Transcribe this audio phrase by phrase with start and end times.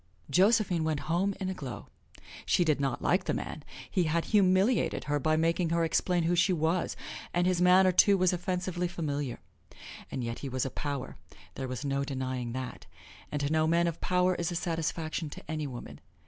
[0.31, 1.85] Josephine went home in a glow.
[2.43, 6.35] She did not like the man he had humiliated her by making her explain who
[6.35, 6.95] she was,
[7.35, 9.37] and his manner, too, was offensively familiar.
[10.09, 11.17] And yet he was a power,
[11.53, 12.87] there was no denying that,
[13.31, 15.99] and to know men of power is a satisfaction to any woman.